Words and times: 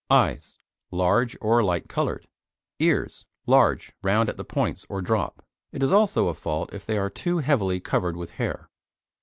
EYES 0.09 0.57
Large 0.89 1.37
or 1.41 1.63
light 1.63 1.87
coloured. 1.87 2.27
EARS 2.79 3.27
Large, 3.45 3.93
round 4.01 4.29
at 4.29 4.37
the 4.37 4.43
points 4.43 4.83
or 4.89 4.99
drop. 4.99 5.45
It 5.71 5.83
is 5.83 5.91
also 5.91 6.27
a 6.27 6.33
fault 6.33 6.73
if 6.73 6.87
they 6.87 6.97
are 6.97 7.11
too 7.11 7.37
heavily 7.37 7.79
covered 7.79 8.17
with 8.17 8.31
hair. 8.31 8.71